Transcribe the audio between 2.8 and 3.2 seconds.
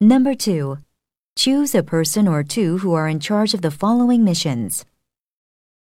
are in